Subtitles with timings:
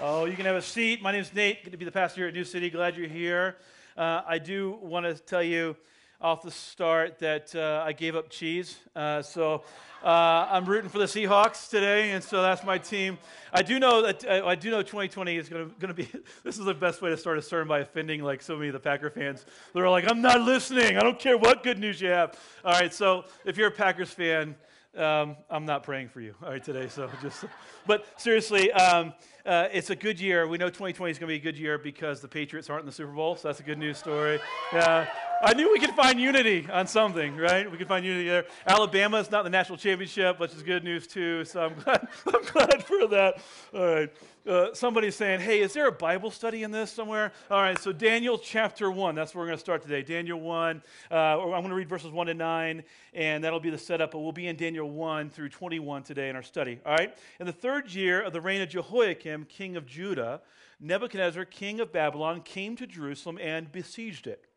[0.00, 1.02] Oh, you can have a seat.
[1.02, 1.64] My name is Nate.
[1.64, 2.70] Good to be the pastor here at New City.
[2.70, 3.56] Glad you're here.
[3.96, 5.74] Uh, I do want to tell you
[6.20, 8.78] off the start that uh, I gave up cheese.
[8.94, 9.64] Uh, so
[10.04, 13.18] uh, I'm rooting for the Seahawks today, and so that's my team.
[13.52, 16.08] I do know that uh, I do know 2020 is going to be.
[16.44, 18.74] This is the best way to start a sermon by offending like so many of
[18.74, 19.46] the Packer fans.
[19.74, 20.96] They're like, "I'm not listening.
[20.96, 24.10] I don't care what good news you have." All right, so if you're a Packers
[24.10, 24.54] fan.
[24.96, 26.88] Um, I'm not praying for you, all right, today.
[26.88, 27.44] So just,
[27.86, 29.12] but seriously, um,
[29.48, 30.46] uh, it's a good year.
[30.46, 32.86] We know 2020 is going to be a good year because the Patriots aren't in
[32.86, 34.38] the Super Bowl, so that's a good news story.
[34.74, 35.08] Yeah,
[35.40, 37.70] I knew we could find unity on something, right?
[37.70, 38.46] We could find unity there.
[38.66, 41.44] Alabama is not the national championship, which is good news too.
[41.44, 43.40] So I'm glad, I'm glad for that.
[43.72, 44.12] All right.
[44.46, 47.32] Uh, somebody's saying, hey, is there a Bible study in this somewhere?
[47.50, 50.00] All right, so Daniel chapter 1, that's where we're going to start today.
[50.00, 53.76] Daniel 1, uh, I'm going to read verses 1 to 9, and that'll be the
[53.76, 56.80] setup, but we'll be in Daniel 1 through 21 today in our study.
[56.86, 57.14] All right?
[57.38, 60.40] In the third year of the reign of Jehoiakim, king of Judah,
[60.80, 64.47] Nebuchadnezzar, king of Babylon, came to Jerusalem and besieged it.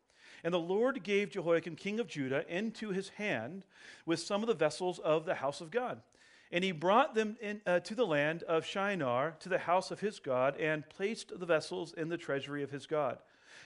[0.44, 3.66] And the Lord gave Jehoiakim, king of Judah, into his hand
[4.06, 6.02] with some of the vessels of the house of God.
[6.52, 10.02] And he brought them in, uh, to the land of Shinar, to the house of
[10.02, 13.19] his God, and placed the vessels in the treasury of his God.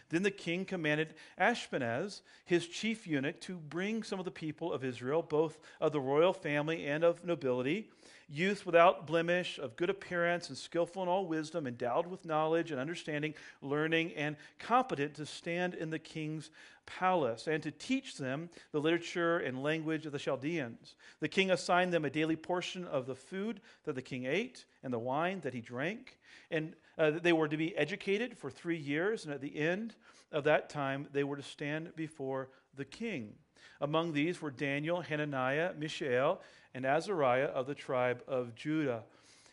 [0.09, 4.83] Then the king commanded Ashpenaz, his chief eunuch, to bring some of the people of
[4.83, 7.89] Israel, both of the royal family and of nobility,
[8.27, 12.79] youth without blemish, of good appearance, and skillful in all wisdom, endowed with knowledge and
[12.79, 16.49] understanding, learning, and competent to stand in the king's
[16.85, 20.95] palace, and to teach them the literature and language of the Chaldeans.
[21.19, 24.93] The king assigned them a daily portion of the food that the king ate and
[24.93, 26.17] the wine that he drank.
[26.51, 29.95] And uh, they were to be educated for three years, and at the end
[30.31, 33.33] of that time, they were to stand before the king.
[33.81, 36.41] Among these were Daniel, Hananiah, Mishael,
[36.75, 39.03] and Azariah of the tribe of Judah.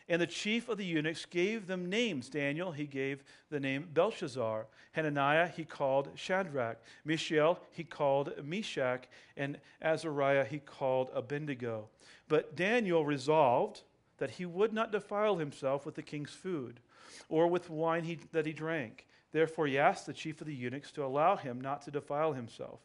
[0.09, 2.27] And the chief of the eunuchs gave them names.
[2.27, 4.67] Daniel, he gave the name Belteshazzar.
[4.91, 6.77] Hananiah, he called Shadrach.
[7.05, 9.05] Mishael, he called Meshach.
[9.37, 11.87] And Azariah, he called Abednego.
[12.27, 13.83] But Daniel resolved
[14.17, 16.81] that he would not defile himself with the king's food
[17.29, 19.07] or with wine he, that he drank.
[19.31, 22.81] Therefore, he asked the chief of the eunuchs to allow him not to defile himself.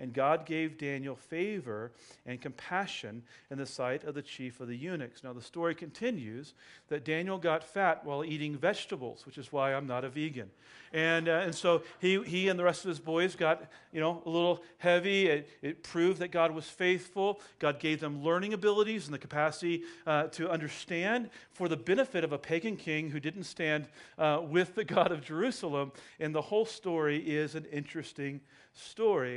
[0.00, 1.92] And God gave Daniel favor
[2.26, 5.22] and compassion in the sight of the chief of the eunuchs.
[5.22, 6.54] Now, the story continues
[6.88, 10.50] that Daniel got fat while eating vegetables, which is why I'm not a vegan.
[10.92, 14.20] And, uh, and so he, he and the rest of his boys got you know,
[14.26, 15.28] a little heavy.
[15.28, 17.40] It, it proved that God was faithful.
[17.60, 22.32] God gave them learning abilities and the capacity uh, to understand for the benefit of
[22.32, 23.86] a pagan king who didn't stand
[24.18, 25.92] uh, with the God of Jerusalem.
[26.18, 28.60] And the whole story is an interesting story.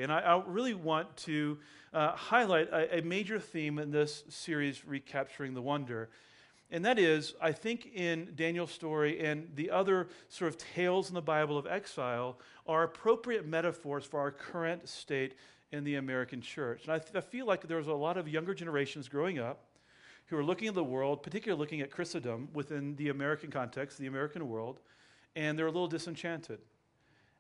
[0.03, 1.58] And I, I really want to
[1.94, 6.09] uh, highlight a, a, major theme in this series, Recapturing the Wonder.
[6.70, 11.16] And that is, I think in Daniel's story and the other sort of tales in
[11.16, 12.38] the Bible of exile
[12.68, 15.36] are appropriate metaphors for our current state
[15.72, 16.84] in the American church.
[16.84, 19.59] And I, th- I feel like there's a lot of younger generations growing up
[20.25, 24.08] who are looking at the world, particularly looking at Christendom within the American context, the
[24.08, 24.80] American world,
[25.38, 26.59] and they're a little disenchanted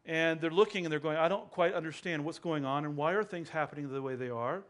[0.07, 3.11] and they're looking and they're going, I don't quite understand what's going on and why
[3.11, 4.63] are things happening the way they are?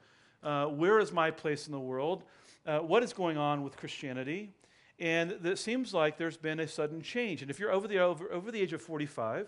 [0.43, 2.23] Uh, where is my place in the world?
[2.65, 4.49] Uh, what is going on with Christianity?
[4.99, 7.43] And it seems like there's been a sudden change.
[7.43, 9.47] And if you're over the, over, over the age of 45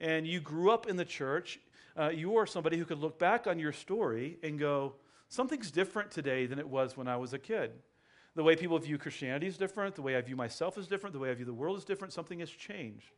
[0.00, 1.60] and you grew up in the church,
[1.98, 4.94] uh, you are somebody who could look back on your story and go,
[5.28, 7.72] something's different today than it was when I was a kid.
[8.34, 9.94] The way people view Christianity is different.
[9.94, 11.12] The way I view myself is different.
[11.12, 12.14] The way I view the world is different.
[12.14, 13.12] Something has changed.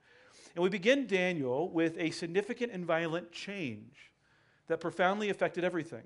[0.54, 4.12] And we begin Daniel with a significant and violent change
[4.68, 6.04] that profoundly affected everything.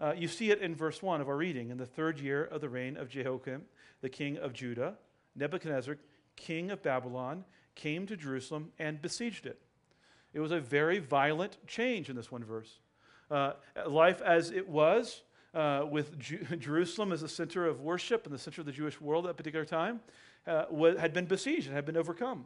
[0.00, 1.70] Uh, you see it in verse 1 of our reading.
[1.70, 3.62] In the third year of the reign of Jehoiakim,
[4.00, 4.94] the king of Judah,
[5.36, 5.96] Nebuchadnezzar,
[6.36, 9.60] king of Babylon, came to Jerusalem and besieged it.
[10.32, 12.78] It was a very violent change in this one verse.
[13.30, 13.52] Uh,
[13.86, 15.22] life as it was,
[15.54, 19.00] uh, with Ju- Jerusalem as the center of worship and the center of the Jewish
[19.00, 20.00] world at that particular time,
[20.46, 20.66] uh,
[20.98, 22.44] had been besieged and had been overcome.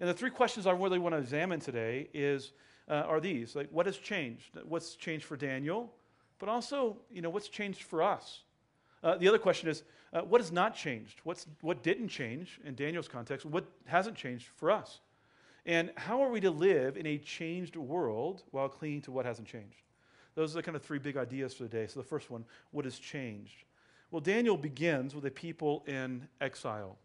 [0.00, 2.52] And the three questions I really want to examine today is,
[2.88, 3.54] uh, are these.
[3.54, 4.58] Like, what has changed?
[4.64, 5.92] What's changed for Daniel?
[6.38, 8.40] But also, you know, what's changed for us?
[9.02, 11.20] Uh, the other question is, uh, what has not changed?
[11.24, 13.46] What's, what didn't change in Daniel's context?
[13.46, 15.00] What hasn't changed for us?
[15.66, 19.48] And how are we to live in a changed world while clinging to what hasn't
[19.48, 19.82] changed?
[20.34, 21.86] Those are the kind of three big ideas for the day.
[21.86, 23.64] So the first one, what has changed?
[24.10, 26.98] Well, Daniel begins with a people in exile.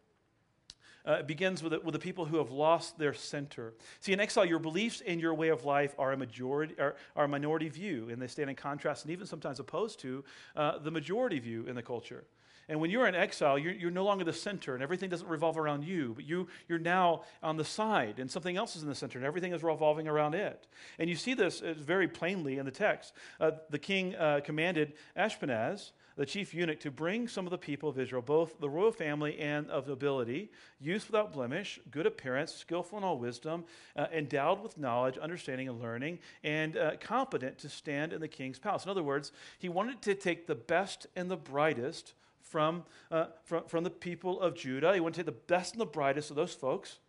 [1.07, 3.73] Uh, it begins with the, with the people who have lost their center.
[3.99, 7.25] See, in exile, your beliefs and your way of life are a majority, are, are
[7.25, 10.23] a minority view, and they stand in contrast and even sometimes opposed to
[10.55, 12.25] uh, the majority view in the culture.
[12.69, 15.57] And when you're in exile, you're, you're, no longer the center, and everything doesn't revolve
[15.57, 18.95] around you, but you, you're now on the side, and something else is in the
[18.95, 20.67] center, and everything is revolving around it.
[20.99, 23.13] And you see this uh, very plainly in the text.
[23.39, 27.89] Uh, the king uh, commanded Ashpenaz, the chief eunuch, to bring some of the people
[27.89, 32.97] of Israel, both the royal family and of nobility, youth without blemish, good appearance, skillful
[32.97, 33.63] in all wisdom,
[33.95, 38.59] uh, endowed with knowledge, understanding, and learning, and uh, competent to stand in the king's
[38.59, 38.83] palace.
[38.83, 43.63] In other words, he wanted to take the best and the brightest from, uh, from,
[43.65, 44.93] from the people of Judah.
[44.93, 46.99] He wanted to take the best and the brightest of those folks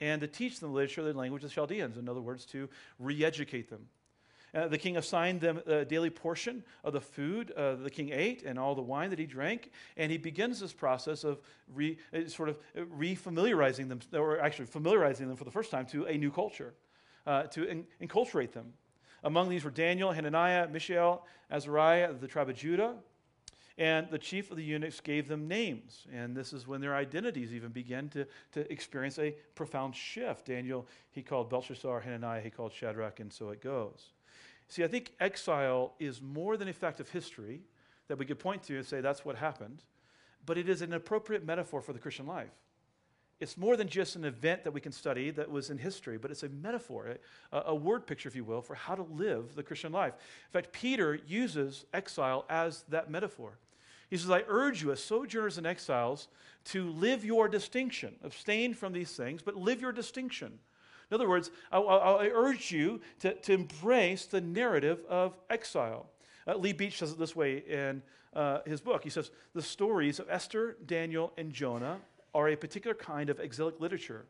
[0.00, 1.96] and to teach them the literature, the language of the Chaldeans.
[1.96, 2.68] In other words, to
[2.98, 3.86] re educate them.
[4.54, 8.42] Uh, the king assigned them a daily portion of the food uh, the king ate
[8.42, 9.70] and all the wine that he drank.
[9.96, 11.40] And he begins this process of
[11.72, 16.06] re, uh, sort of refamiliarizing them, or actually familiarizing them for the first time to
[16.06, 16.74] a new culture,
[17.26, 18.72] uh, to in, enculturate them.
[19.22, 22.94] Among these were Daniel, Hananiah, Mishael, Azariah, the tribe of Judah,
[23.76, 26.06] and the chief of the eunuchs gave them names.
[26.12, 30.46] And this is when their identities even began to, to experience a profound shift.
[30.46, 34.10] Daniel, he called Belteshazzar, Hananiah, he called Shadrach, and so it goes.
[34.70, 37.60] See, I think exile is more than a fact of history
[38.06, 39.82] that we could point to and say that's what happened,
[40.46, 42.52] but it is an appropriate metaphor for the Christian life.
[43.40, 46.30] It's more than just an event that we can study that was in history, but
[46.30, 47.16] it's a metaphor,
[47.50, 50.12] a, a, word picture, if you will, for how to live the Christian life.
[50.12, 53.58] In fact, Peter uses exile as that metaphor.
[54.08, 56.28] He says, I urge you, as sojourners and exiles,
[56.66, 58.14] to live your distinction.
[58.22, 60.60] Abstain from these things, but live your distinction.
[61.10, 66.06] In other words, I, I, I urge you to, to embrace the narrative of exile.
[66.46, 68.02] Uh, Lee Beach says it this way in
[68.34, 69.02] uh, his book.
[69.02, 71.98] He says, The stories of Esther, Daniel, and Jonah
[72.34, 74.24] are a particular kind of exilic literature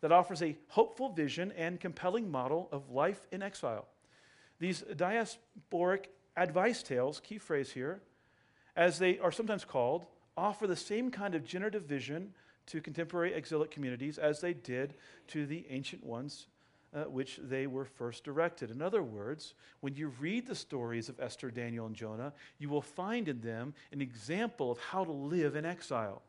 [0.00, 3.86] that offers a hopeful vision and compelling model of life in exile.
[4.58, 6.06] These diasporic
[6.36, 8.00] advice tales, key phrase here,
[8.76, 10.06] as they are sometimes called,
[10.36, 12.32] offer the same kind of generative vision
[12.66, 14.94] to contemporary exilic communities as they did
[15.28, 16.46] to the ancient ones
[16.94, 18.70] uh, which they were first directed.
[18.70, 22.82] In other words, when you read the stories of Esther, Daniel, and Jonah, you will
[22.82, 26.22] find in them an example of how to live in exile.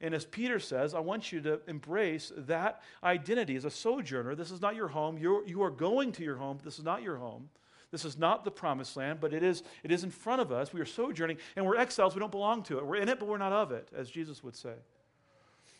[0.00, 4.34] And as Peter says, I want you to embrace that identity as a sojourner.
[4.34, 5.18] This is not your home.
[5.18, 6.58] You're, you are going to your home.
[6.62, 7.48] This is not your home.
[7.90, 10.72] This is not the promised land, but it is, it is in front of us.
[10.72, 12.14] We are sojourning, and we're exiles.
[12.14, 12.86] We don't belong to it.
[12.86, 14.74] We're in it, but we're not of it, as Jesus would say.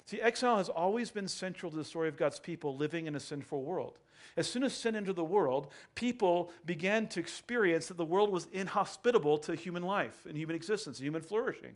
[0.08, 3.20] See, exile has always been central to the story of God's people living in a
[3.20, 3.98] sinful world.
[4.38, 8.46] As soon as sin entered the world, people began to experience that the world was
[8.50, 11.74] inhospitable to human life and human existence and human flourishing.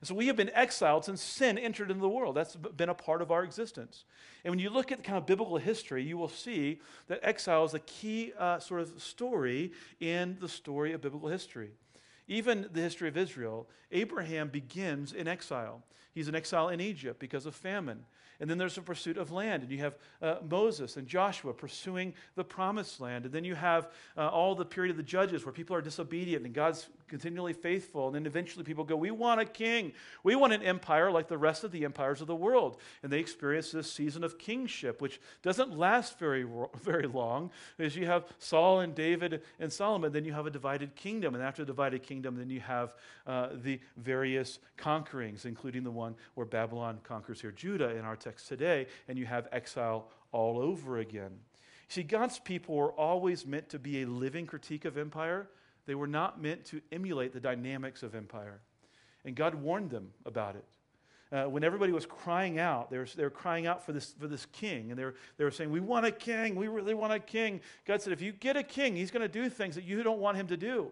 [0.00, 2.34] And so we have been exiled since sin entered into the world.
[2.34, 4.04] That's been a part of our existence.
[4.42, 7.66] And when you look at the kind of biblical history, you will see that exile
[7.66, 11.72] is a key uh, sort of story in the story of biblical history.
[12.28, 15.82] Even the history of Israel, Abraham begins in exile.
[16.12, 18.04] He's in exile in Egypt because of famine.
[18.40, 22.12] And then there's a pursuit of land, and you have uh, Moses and Joshua pursuing
[22.34, 23.24] the promised land.
[23.24, 26.44] And then you have uh, all the period of the judges where people are disobedient
[26.44, 28.06] and God's continually faithful.
[28.06, 29.92] And then eventually people go, We want a king.
[30.22, 32.78] We want an empire like the rest of the empires of the world.
[33.02, 36.46] And they experience this season of kingship, which doesn't last very,
[36.82, 37.50] very long.
[37.78, 41.34] As you have Saul and David and Solomon, then you have a divided kingdom.
[41.34, 42.94] And after a divided kingdom, then you have
[43.26, 48.48] uh, the various conquerings, including the one where Babylon conquers here Judah in our text
[48.48, 48.86] today.
[49.08, 51.32] And you have exile all over again.
[51.88, 55.48] See, God's people were always meant to be a living critique of empire
[55.86, 58.60] they were not meant to emulate the dynamics of empire.
[59.24, 60.64] And God warned them about it.
[61.32, 64.28] Uh, when everybody was crying out, they were, they were crying out for this, for
[64.28, 66.54] this king, and they were, they were saying, We want a king.
[66.54, 67.60] We really want a king.
[67.84, 70.20] God said, If you get a king, he's going to do things that you don't
[70.20, 70.82] want him to do.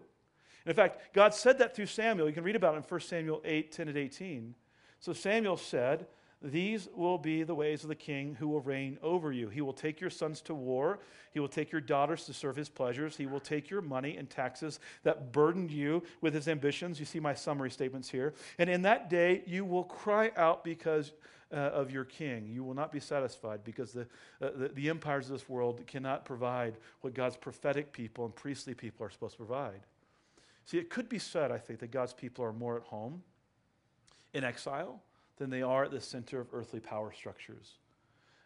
[0.65, 2.27] And in fact, God said that through Samuel.
[2.27, 4.55] You can read about it in 1 Samuel 8 10 and 18.
[4.99, 6.05] So Samuel said,
[6.51, 9.49] these will be the ways of the king who will reign over you.
[9.49, 10.99] He will take your sons to war.
[11.33, 13.17] He will take your daughters to serve his pleasures.
[13.17, 16.99] He will take your money and taxes that burdened you with his ambitions.
[16.99, 18.33] You see my summary statements here.
[18.59, 21.13] And in that day, you will cry out because
[21.51, 22.47] uh, of your king.
[22.51, 24.07] You will not be satisfied because the,
[24.41, 28.73] uh, the, the empires of this world cannot provide what God's prophetic people and priestly
[28.73, 29.81] people are supposed to provide.
[30.65, 33.23] See, it could be said, I think, that God's people are more at home
[34.33, 35.01] in exile
[35.37, 37.73] than they are at the center of earthly power structures.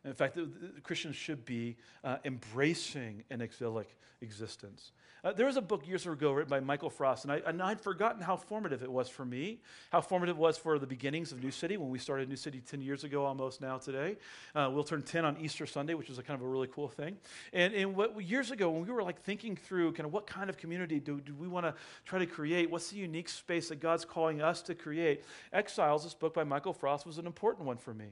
[0.06, 4.92] In fact, the, the Christians should be uh, embracing an exilic existence.
[5.22, 7.82] Uh, there was a book years ago written by Michael Frost, and, I, and I'd
[7.82, 9.60] forgotten how formative it was for me,
[9.92, 12.62] how formative it was for the beginnings of New City when we started New City
[12.62, 14.16] 10 years ago almost now today.
[14.56, 16.88] Uh, we'll turn 10 on Easter Sunday, which is a kind of a really cool
[16.88, 17.18] thing.
[17.52, 20.50] And, and what, years ago, when we were like thinking through kind of what kind
[20.50, 21.74] of community do, do we want to
[22.06, 26.14] try to create, what's the unique space that God's calling us to create, Exiles, this
[26.14, 28.12] book by Michael Frost, was an important one for me.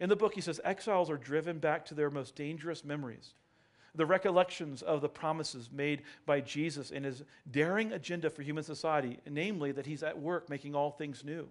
[0.00, 3.34] In the book, he says exiles are driven back to their most dangerous memories
[3.94, 9.18] the recollections of the promises made by Jesus in his daring agenda for human society,
[9.28, 11.48] namely that he's at work making all things new.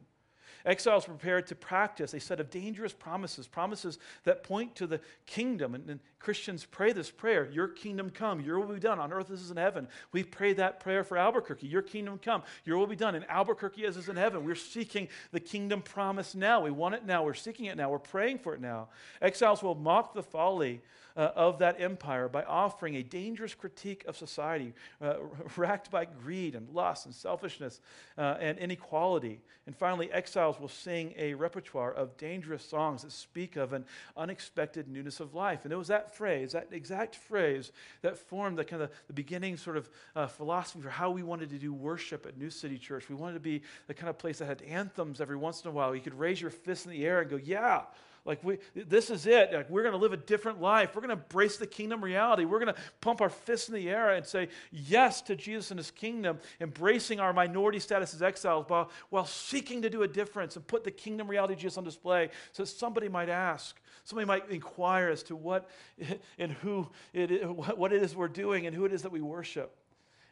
[0.67, 5.73] Exiles prepared to practice a set of dangerous promises, promises that point to the kingdom.
[5.73, 9.31] And, and, Christians pray this prayer Your kingdom come, your will be done on earth
[9.31, 9.87] as is in heaven.
[10.11, 13.85] We pray that prayer for Albuquerque Your kingdom come, your will be done in Albuquerque
[13.85, 14.43] as is in heaven.
[14.43, 16.61] We're seeking the kingdom promise now.
[16.61, 17.23] We want it now.
[17.23, 17.91] We're seeking it now.
[17.91, 18.89] We're praying for it now.
[19.21, 20.81] Exiles will mock the folly
[21.17, 25.15] uh, of that empire by offering a dangerous critique of society, uh,
[25.57, 27.81] racked by greed and lust and selfishness
[28.17, 29.41] uh, and inequality.
[29.65, 33.85] And finally, exiles will sing a repertoire of dangerous songs that speak of an
[34.15, 35.63] unexpected newness of life.
[35.63, 37.71] And it was that phrase, that exact phrase,
[38.01, 41.49] that formed the kind of the beginning sort of uh, philosophy for how we wanted
[41.49, 43.09] to do worship at New City Church.
[43.09, 45.71] We wanted to be the kind of place that had anthems every once in a
[45.71, 45.95] while.
[45.95, 47.81] You could raise your fist in the air and go, Yeah,
[48.27, 49.53] like, we, this is it.
[49.53, 50.93] Like, we're going to live a different life.
[50.93, 52.43] We're going to embrace the kingdom reality.
[52.43, 55.77] We're going to pump our fists in the air and say yes to Jesus and
[55.77, 60.57] his kingdom, embracing our minority status as exiles while, while seeking to do a difference
[60.57, 64.49] and put the kingdom reality of Jesus on display so somebody might ask, somebody might
[64.49, 65.69] inquire as to what
[66.37, 69.21] and who it is, what it is we're doing and who it is that we
[69.21, 69.73] worship.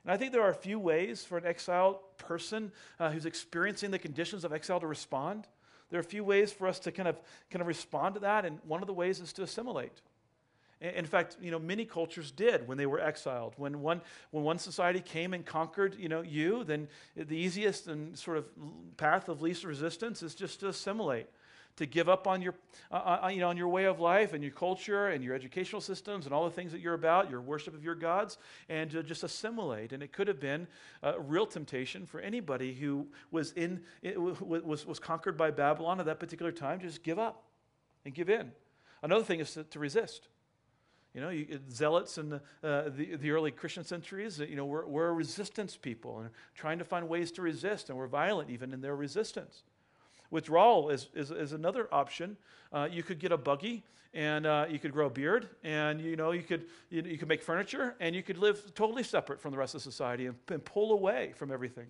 [0.04, 3.90] And I think there are a few ways for an exiled person uh, who's experiencing
[3.90, 5.48] the conditions of exile to respond.
[5.90, 8.46] There are a few ways for us to kind of, kind of respond to that,
[8.46, 10.02] and one of the ways is to assimilate.
[10.82, 13.54] In fact, you know, many cultures did when they were exiled.
[13.58, 14.02] When one,
[14.32, 18.46] when one society came and conquered, you know, you, then the easiest and sort of
[18.98, 21.28] path of least resistance is just to assimilate
[21.78, 22.56] to give up on your,
[22.92, 25.82] uh, uh, you know, on your way of life and your culture and your educational
[25.82, 28.38] systems and all the things that you're about, your worship of your gods,
[28.70, 29.92] and to just assimilate.
[29.92, 30.68] And it could have been
[31.04, 33.82] a real temptation for anybody who was, in,
[34.16, 37.44] was, was conquered by Babylon at that particular time to just give up
[38.06, 38.52] and give in.
[39.04, 40.30] Another thing is to, to resist.
[41.14, 44.86] You know, you, zealots in the, uh, the, the, early Christian centuries, you know, we're,
[44.86, 48.82] we're resistance people and trying to find ways to resist, and we're violent even in
[48.82, 49.64] their resistance.
[50.36, 52.36] Withdrawal is, is, is another option.
[52.74, 56.18] Uh, you could get a buggy and uh, you could grow a beard and you
[56.18, 59.52] know you could you, you, could make furniture and you could live totally separate from
[59.52, 61.88] the rest of society and, and pull away from everything.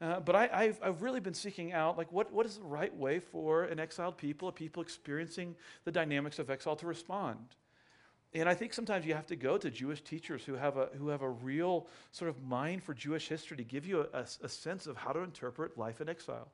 [0.00, 2.94] Uh, but I, have I've really been seeking out like what, what is the right
[2.96, 5.54] way for an exiled people, a people experiencing
[5.84, 7.38] the dynamics of exile to respond.
[8.34, 11.08] And I think sometimes you have to go to Jewish teachers who have a, who
[11.08, 14.48] have a real sort of mind for Jewish history to give you a, a, a
[14.48, 16.48] sense of how to interpret life in exile.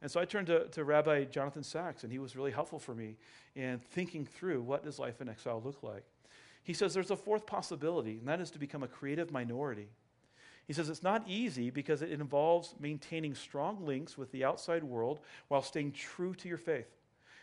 [0.00, 2.94] And so I turned to, to Rabbi Jonathan Sacks, and he was really helpful for
[2.94, 3.16] me
[3.56, 6.04] in thinking through what does life in exile look like.
[6.62, 9.88] He says there's a fourth possibility, and that is to become a creative minority.
[10.66, 15.20] He says it's not easy because it involves maintaining strong links with the outside world
[15.48, 16.94] while staying true to your faith,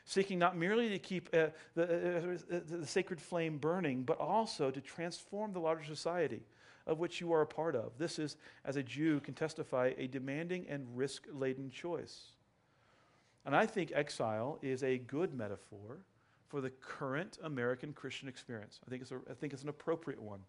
[0.06, 4.70] seeking not merely to keep uh, the, uh, uh the sacred flame burning, but also
[4.70, 6.44] to transform the larger society
[6.88, 7.98] of which you are a part of.
[7.98, 12.35] This is, as a Jew can testify, a demanding and risk laden choice.
[13.46, 16.00] And I think exile is a good metaphor
[16.48, 18.80] for the current American Christian experience.
[18.86, 20.40] I think it's, a, I think it's an appropriate one.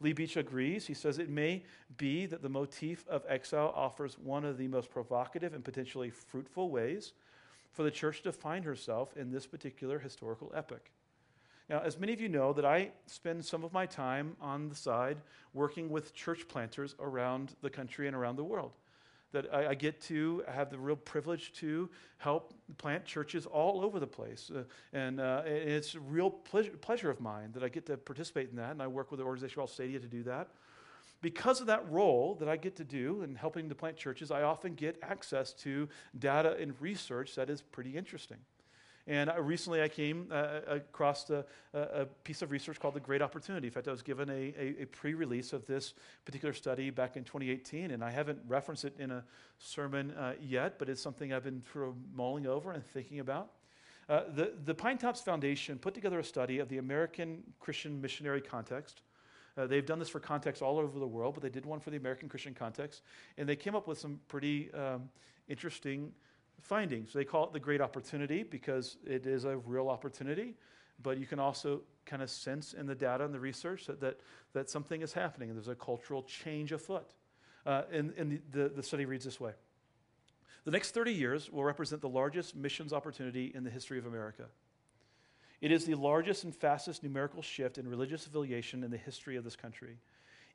[0.00, 0.86] Lee Beach agrees.
[0.86, 1.62] He says it may
[1.96, 6.70] be that the motif of exile offers one of the most provocative and potentially fruitful
[6.70, 7.12] ways
[7.72, 10.90] for the church to find herself in this particular historical epoch.
[11.68, 14.74] Now, as many of you know, that I spend some of my time on the
[14.74, 15.16] side
[15.54, 18.72] working with church planters around the country and around the world
[19.34, 23.98] that I, I, get to have the real privilege to help plant churches all over
[23.98, 24.50] the place.
[24.54, 24.62] Uh,
[24.92, 28.56] and uh, it's a real pleasure, pleasure of mine that I get to participate in
[28.56, 28.70] that.
[28.70, 30.48] And I work with the organization called Stadia to do that.
[31.20, 34.42] Because of that role that I get to do in helping to plant churches, I
[34.42, 35.88] often get access to
[36.18, 38.38] data and research that is pretty interesting.
[39.06, 41.44] And uh, recently I came uh, across a,
[41.74, 43.66] a, piece of research called The Great Opportunity.
[43.66, 45.92] In fact, I was given a, a, a pre release of this
[46.24, 49.22] particular study back in 2018, and I haven't referenced it in a
[49.58, 53.50] sermon uh, yet, but it's something I've been sort of mulling over and thinking about.
[54.08, 59.02] Uh, the, the Pinetops Foundation put together a study of the American Christian missionary context.
[59.56, 61.90] Uh, they've done this for contexts all over the world, but they did one for
[61.90, 63.02] the American Christian context.
[63.38, 65.08] And they came up with some pretty um,
[65.48, 66.12] interesting
[66.62, 67.12] findings.
[67.12, 70.54] They call it the great opportunity because it is a real opportunity,
[71.02, 74.20] but you can also kind of sense in the data and the research that, that,
[74.52, 77.14] that something is happening and there's a cultural change afoot.
[77.66, 79.52] Uh, and and the, the study reads this way
[80.64, 84.44] The next 30 years will represent the largest missions opportunity in the history of America.
[85.60, 89.44] It is the largest and fastest numerical shift in religious affiliation in the history of
[89.44, 89.96] this country.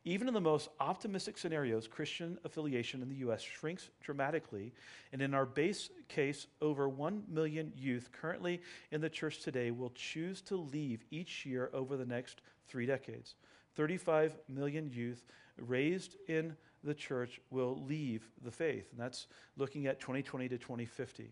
[0.05, 3.41] Even in the most optimistic scenarios, Christian affiliation in the U.S.
[3.41, 4.71] shrinks dramatically,
[5.11, 9.91] and in our base case, over 1 million youth currently in the church today will
[9.93, 13.35] choose to leave each year over the next three decades.
[13.75, 15.25] 35 million youth
[15.57, 19.27] raised in the church will leave the faith, and that's
[19.57, 21.29] looking at 2020 to 2050.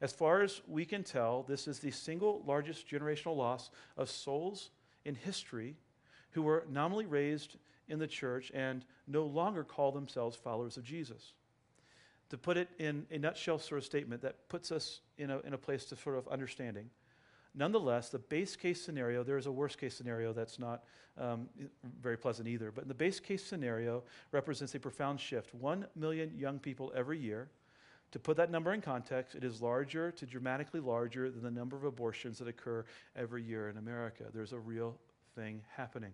[0.00, 4.70] As far as we can tell, this is the single largest generational loss of souls
[5.04, 5.76] in history
[6.32, 7.56] who were nominally raised
[7.90, 11.32] in the church and no longer call themselves followers of Jesus.
[12.30, 15.52] To put it in a nutshell sort of statement that puts us in a, in
[15.52, 16.88] a place to sort of understanding.
[17.54, 20.84] Nonetheless, the base case scenario, there is a worst case scenario that's not
[21.18, 21.48] um,
[22.00, 25.52] very pleasant either, but the base case scenario represents a profound shift.
[25.54, 27.48] One million young people every year.
[28.12, 31.76] To put that number in context, it is larger to dramatically larger than the number
[31.76, 32.84] of abortions that occur
[33.16, 34.24] every year in America.
[34.32, 34.96] There's a real
[35.34, 36.12] thing happening.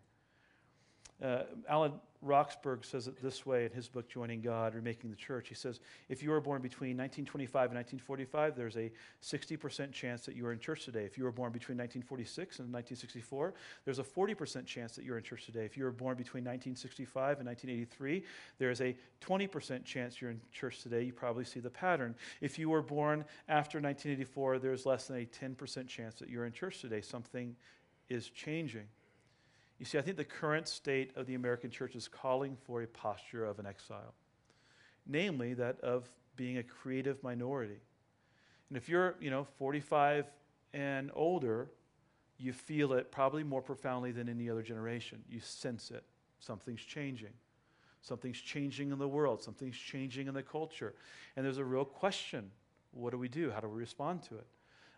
[1.23, 1.93] Uh, Alan
[2.23, 5.49] Roxburgh says it this way in his book, Joining God, Remaking the Church.
[5.49, 8.91] He says, If you were born between 1925 and 1945, there's a
[9.23, 11.05] 60% chance that you are in church today.
[11.05, 13.55] If you were born between 1946 and 1964,
[13.85, 15.65] there's a 40% chance that you're in church today.
[15.65, 18.25] If you were born between 1965 and 1983,
[18.59, 21.03] there is a 20% chance you're in church today.
[21.03, 22.15] You probably see the pattern.
[22.41, 26.53] If you were born after 1984, there's less than a 10% chance that you're in
[26.53, 27.01] church today.
[27.01, 27.57] Something
[28.09, 28.87] is changing.
[29.79, 32.87] You see, I think the current state of the American church is calling for a
[32.87, 34.15] posture of an exile,
[35.07, 37.79] namely that of being a creative minority.
[38.69, 40.27] And if you're, you know, 45
[40.73, 41.69] and older,
[42.39, 45.23] you feel it probably more profoundly than any other generation.
[45.29, 46.05] You sense it.
[46.39, 47.33] Something's changing.
[48.03, 49.43] Something's changing in the world.
[49.43, 50.95] Something's changing in the culture.
[51.37, 52.51] And there's a real question
[52.93, 53.51] what do we do?
[53.51, 54.47] How do we respond to it?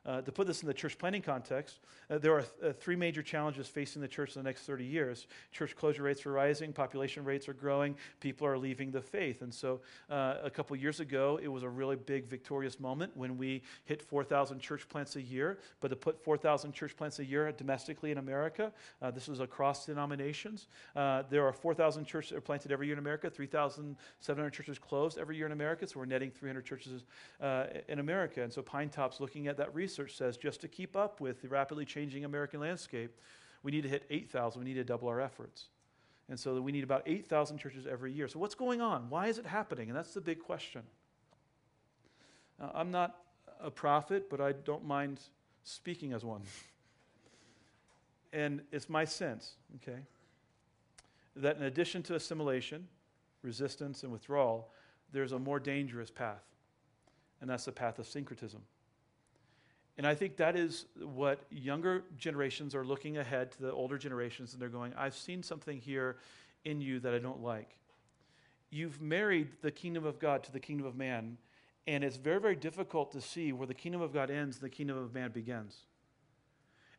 [0.06, 2.96] Uh, to put this in the church planting context, uh, there are th- uh, three
[2.96, 5.26] major challenges facing the church in the next 30 years.
[5.52, 9.42] Church closure rates are rising, population rates are growing, people are leaving the faith.
[9.42, 13.36] And so uh, a couple years ago, it was a really big, victorious moment when
[13.36, 15.58] we hit 4,000 church plants a year.
[15.80, 19.84] But to put 4,000 church plants a year domestically in America, uh, this was across
[19.84, 20.68] denominations.
[20.96, 25.46] Uh, there are 4,000 churches planted every year in America, 3,700 churches closed every year
[25.46, 25.86] in America.
[25.86, 27.04] So we're netting 300 churches
[27.88, 28.42] in America.
[28.42, 31.40] And so Pine Top's looking at that research research says just to keep up with
[31.40, 33.10] the rapidly changing American landscape,
[33.62, 34.60] we need to hit 8,000.
[34.60, 35.68] We need to double our efforts.
[36.28, 38.28] And so we need about 8,000 churches every year.
[38.28, 39.08] So what's going on?
[39.08, 39.88] Why is it happening?
[39.88, 40.82] And that's the big question.
[42.60, 43.16] Now, I'm not
[43.62, 45.20] a prophet, but I don't mind
[45.64, 46.42] speaking as one.
[48.34, 50.00] and it's my sense, okay,
[51.34, 52.86] that in addition to assimilation,
[53.42, 54.70] resistance, and withdrawal,
[55.12, 56.44] there's a more dangerous path,
[57.40, 58.60] and that's the path of syncretism.
[59.98, 64.52] And I think that is what younger generations are looking ahead to the older generations,
[64.52, 66.16] and they're going, I've seen something here
[66.64, 67.76] in you that I don't like.
[68.70, 71.36] You've married the kingdom of God to the kingdom of man,
[71.88, 74.70] and it's very, very difficult to see where the kingdom of God ends and the
[74.74, 75.76] kingdom of man begins.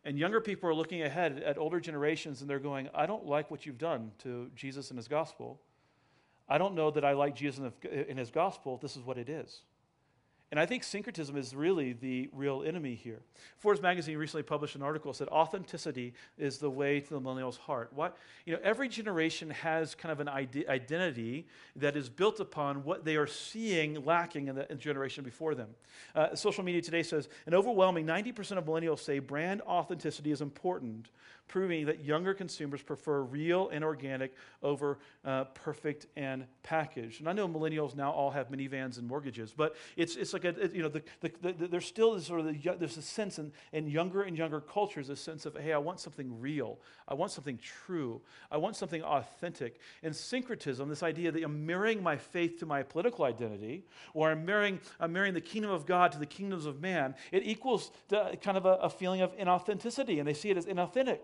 [0.03, 3.49] And younger people are looking ahead at older generations, and they're going, I don't like
[3.49, 5.61] what you've done to Jesus and his gospel.
[6.49, 8.77] I don't know that I like Jesus and his gospel.
[8.77, 9.61] This is what it is.
[10.51, 13.19] And I think syncretism is really the real enemy here.
[13.59, 17.57] Forbes magazine recently published an article that said authenticity is the way to the millennial's
[17.57, 17.91] heart.
[17.93, 22.83] What, you know, every generation has kind of an ide- identity that is built upon
[22.83, 25.69] what they are seeing lacking in the, generation before them.
[26.15, 31.09] Uh, social media today says an overwhelming 90% of millennials say brand authenticity is important,
[31.49, 34.33] proving that younger consumers prefer real and organic
[34.63, 37.19] over uh, perfect and packaged.
[37.19, 40.69] And I know millennials now all have minivans and mortgages, but it's, it's like a,
[40.73, 43.51] you know, the, the, the, there's still this sort of the, there's a sense in,
[43.73, 46.79] in younger and younger cultures, a sense of, hey, I want something real.
[47.07, 48.21] I want something true.
[48.49, 49.79] I want something authentic.
[50.03, 53.83] And syncretism, this idea that I'm marrying my faith to my political identity,
[54.13, 57.43] or I'm marrying, I'm marrying the kingdom of God to the kingdoms of man, it
[57.43, 61.19] equals kind of a, a feeling of inauthenticity, and they see it as inauthentic.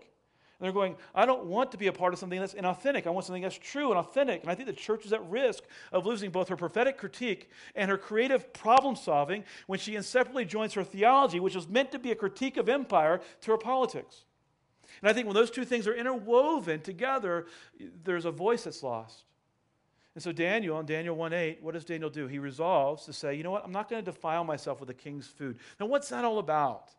[0.58, 3.06] And they're going, I don't want to be a part of something that's inauthentic.
[3.06, 4.40] I want something that's true and authentic.
[4.40, 7.90] And I think the church is at risk of losing both her prophetic critique and
[7.90, 12.10] her creative problem solving when she inseparably joins her theology, which is meant to be
[12.10, 14.24] a critique of empire, to her politics.
[15.02, 17.46] And I think when those two things are interwoven together,
[18.04, 19.24] there's a voice that's lost.
[20.14, 22.26] And so Daniel, in Daniel 1:8, what does Daniel do?
[22.26, 24.94] He resolves to say, you know what, I'm not going to defile myself with the
[24.94, 25.58] king's food.
[25.78, 26.95] Now, what's that all about?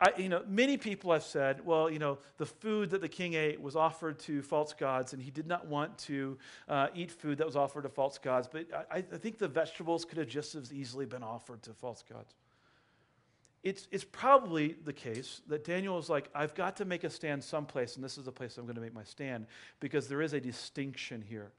[0.00, 3.34] I, you know, many people have said, well, you know, the food that the king
[3.34, 7.38] ate was offered to false gods, and he did not want to uh, eat food
[7.38, 8.48] that was offered to false gods.
[8.50, 12.02] But I, I think the vegetables could have just as easily been offered to false
[12.02, 12.34] gods.
[13.62, 17.42] It's, it's probably the case that Daniel is like, I've got to make a stand
[17.42, 19.46] someplace, and this is the place I'm going to make my stand,
[19.80, 21.50] because there is a distinction here.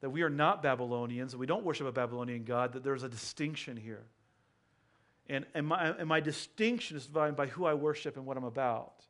[0.00, 3.08] That we are not Babylonians, and we don't worship a Babylonian God, that there's a
[3.08, 4.04] distinction here.
[5.28, 8.44] And, and, my, and my distinction is defined by who I worship and what I'm
[8.44, 9.04] about.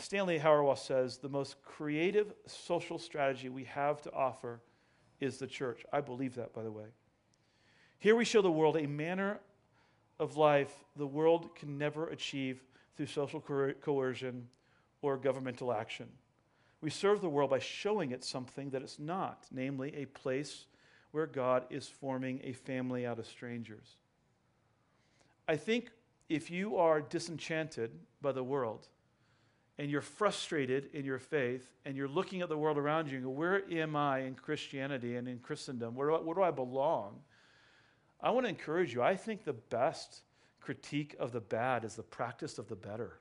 [0.00, 4.60] Stanley Hauerwas says the most creative social strategy we have to offer
[5.20, 5.84] is the church.
[5.92, 6.86] I believe that, by the way.
[7.98, 9.40] Here we show the world a manner
[10.18, 12.62] of life the world can never achieve
[12.96, 14.48] through social coercion
[15.02, 16.08] or governmental action.
[16.80, 20.66] We serve the world by showing it something that it's not, namely a place
[21.12, 23.96] where God is forming a family out of strangers.
[25.46, 25.90] I think
[26.28, 28.88] if you are disenchanted by the world
[29.78, 33.24] and you're frustrated in your faith and you're looking at the world around you and
[33.24, 35.94] go, Where am I in Christianity and in Christendom?
[35.94, 37.20] Where do I, where do I belong?
[38.20, 39.02] I want to encourage you.
[39.02, 40.22] I think the best
[40.60, 43.18] critique of the bad is the practice of the better.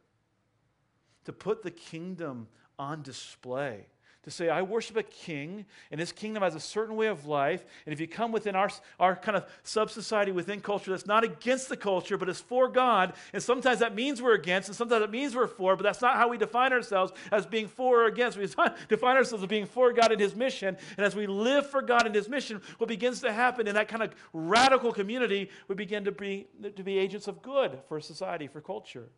[1.25, 2.47] To put the kingdom
[2.79, 3.87] on display
[4.23, 7.65] to say, I worship a king, and his kingdom has a certain way of life.
[7.85, 11.23] And if you come within our, our kind of sub society within culture that's not
[11.23, 15.03] against the culture, but is for God, and sometimes that means we're against, and sometimes
[15.03, 18.05] it means we're for, but that's not how we define ourselves as being for or
[18.05, 18.37] against.
[18.37, 18.45] We
[18.89, 20.77] define ourselves as being for God and his mission.
[20.97, 23.89] And as we live for God and his mission, what begins to happen in that
[23.89, 28.47] kind of radical community, we begin to be, to be agents of good for society,
[28.47, 29.09] for culture.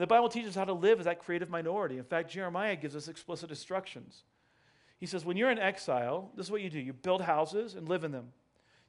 [0.00, 1.98] And the Bible teaches how to live as that creative minority.
[1.98, 4.22] In fact, Jeremiah gives us explicit instructions.
[4.98, 7.86] He says, when you're in exile, this is what you do you build houses and
[7.86, 8.28] live in them,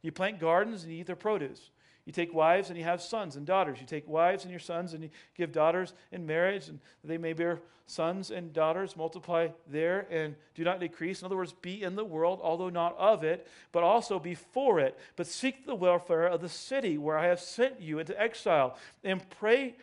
[0.01, 1.69] you plant gardens and you eat their produce.
[2.05, 3.81] You take wives and you have sons and daughters.
[3.81, 7.33] You take wives and your sons and you give daughters in marriage, and they may
[7.33, 11.19] bear sons and daughters, multiply there and do not decrease.
[11.21, 14.79] In other words, be in the world, although not of it, but also be for
[14.79, 14.97] it.
[15.17, 19.29] But seek the welfare of the city where I have sent you into exile, and
[19.29, 19.75] pray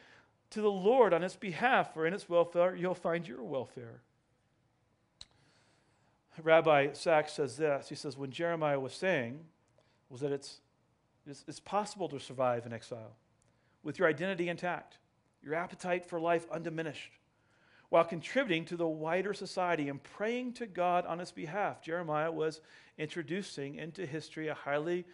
[0.51, 4.01] to the Lord on its behalf, for in its welfare you'll find your welfare.
[6.43, 7.89] Rabbi Sacks says this.
[7.89, 9.41] He says, when Jeremiah was saying,
[10.09, 10.61] was that it's,
[11.27, 13.17] it's, it's possible to survive in exile
[13.83, 14.99] with your identity intact,
[15.43, 17.13] your appetite for life undiminished,
[17.89, 21.83] while contributing to the wider society and praying to God on its behalf.
[21.83, 22.61] Jeremiah was
[22.99, 25.07] introducing into history a highly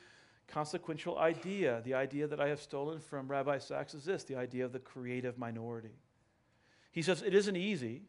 [0.49, 1.81] consequential idea.
[1.85, 4.79] The idea that I have stolen from Rabbi Sacks, is this the idea of the
[4.79, 5.97] creative minority.
[6.93, 8.03] He says it isn't easy,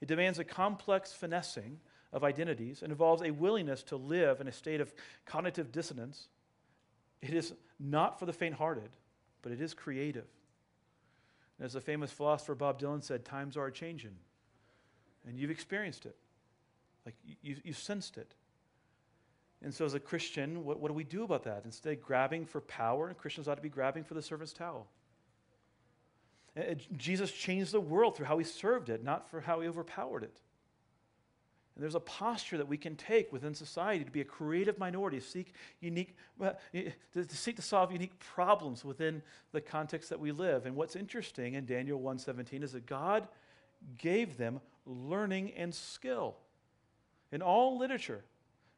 [0.00, 1.80] it demands a complex finessing
[2.12, 4.92] of identities and involves a willingness to live in a state of
[5.24, 6.28] cognitive dissonance.
[7.22, 8.90] It is not for the faint hearted,
[9.42, 10.26] but it is creative.
[11.58, 14.16] And as the famous philosopher Bob Dylan said, times are changing.
[15.26, 16.16] And you've experienced it.
[17.06, 18.34] Like you, you've sensed it.
[19.64, 21.62] And so, as a Christian, what, what do we do about that?
[21.64, 24.86] Instead of grabbing for power, Christians ought to be grabbing for the servant's towel.
[26.96, 30.38] Jesus changed the world through how he served it, not for how he overpowered it.
[31.74, 35.18] And there's a posture that we can take within society to be a creative minority,
[35.18, 39.22] seek unique, to seek to solve unique problems within
[39.52, 40.66] the context that we live.
[40.66, 43.26] And what's interesting in Daniel 1:17 is that God
[43.98, 46.36] gave them learning and skill
[47.32, 48.22] in all literature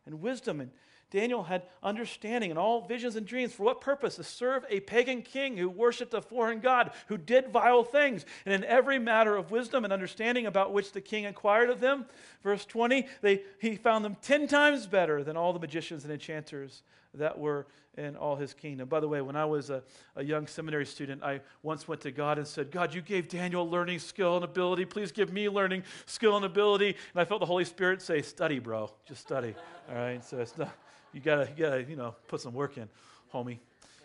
[0.07, 0.61] and wisdom.
[0.61, 0.71] And
[1.11, 3.53] Daniel had understanding and all visions and dreams.
[3.53, 4.17] For what purpose?
[4.17, 8.25] To serve a pagan king who worshiped a foreign god, who did vile things.
[8.45, 12.07] And in every matter of wisdom and understanding about which the king inquired of them,
[12.43, 16.83] verse 20, they, he found them ten times better than all the magicians and enchanters
[17.17, 18.89] that were in all his kingdom.
[18.89, 19.83] By the way, when I was a,
[20.17, 23.69] a, young seminary student, I once went to God and said, God, you gave Daniel
[23.69, 24.85] learning skill and ability.
[24.85, 26.89] Please give me learning skill and ability.
[26.89, 28.91] And I felt the Holy Spirit say, Study, bro.
[29.07, 29.55] Just study.
[29.89, 30.25] All right.
[30.25, 30.71] So it's not,
[31.13, 32.89] you gotta, you gotta, you know, put some work in,
[33.33, 33.59] homie.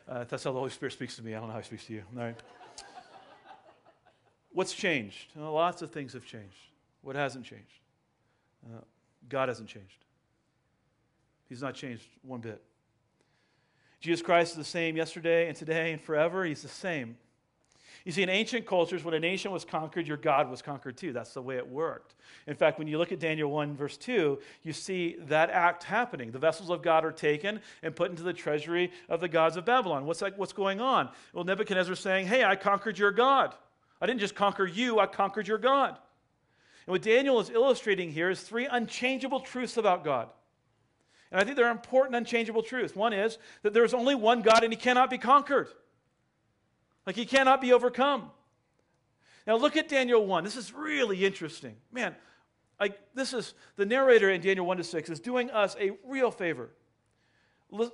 [0.07, 1.35] Uh, that's how the Holy Spirit speaks to me.
[1.35, 2.03] I don't know how he speaks to you.
[2.17, 2.35] All right.
[4.53, 5.27] What's changed?
[5.35, 6.57] Well, lots of things have changed.
[7.01, 7.79] What hasn't changed?
[8.65, 8.81] Uh,
[9.29, 10.05] God hasn't changed.
[11.47, 12.61] He's not changed one bit.
[14.01, 16.43] Jesus Christ is the same yesterday and today and forever.
[16.43, 17.17] He's the same.
[18.03, 21.13] You see, in ancient cultures, when a nation was conquered, your God was conquered too.
[21.13, 22.15] That's the way it worked.
[22.47, 26.31] In fact, when you look at Daniel 1, verse 2, you see that act happening.
[26.31, 29.65] The vessels of God are taken and put into the treasury of the gods of
[29.65, 30.07] Babylon.
[30.07, 31.09] What's, that, what's going on?
[31.31, 33.53] Well, Nebuchadnezzar is saying, Hey, I conquered your God.
[34.01, 35.95] I didn't just conquer you, I conquered your God.
[36.87, 40.29] And what Daniel is illustrating here is three unchangeable truths about God.
[41.31, 42.95] And I think there are important, unchangeable truths.
[42.95, 45.69] One is that there's only one God and he cannot be conquered,
[47.07, 48.29] like he cannot be overcome.
[49.47, 50.43] Now, look at Daniel 1.
[50.43, 51.75] This is really interesting.
[51.91, 52.15] Man,
[52.79, 56.31] like, this is the narrator in Daniel 1 to 6 is doing us a real
[56.31, 56.69] favor.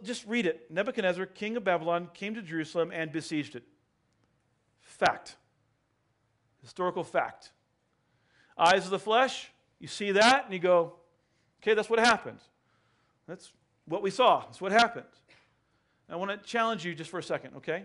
[0.03, 0.71] Just read it.
[0.71, 3.63] Nebuchadnezzar, king of Babylon, came to Jerusalem and besieged it.
[4.81, 5.35] Fact.
[6.61, 7.51] Historical fact.
[8.57, 10.95] Eyes of the flesh, you see that and you go,
[11.61, 12.39] okay, that's what happened.
[13.27, 13.51] That's
[13.85, 14.41] what we saw.
[14.41, 15.05] That's what happened.
[16.09, 17.83] I want to challenge you just for a second, okay?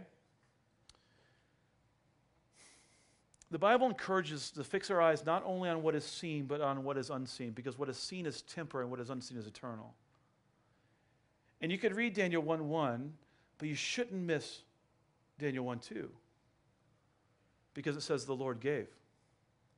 [3.51, 6.85] The Bible encourages to fix our eyes not only on what is seen, but on
[6.85, 9.95] what is unseen, because what is seen is temporary and what is unseen is eternal.
[11.61, 13.13] And you could read Daniel 1 1,
[13.59, 14.63] but you shouldn't miss
[15.39, 16.09] Daniel 1 2,
[17.75, 18.87] because it says the Lord gave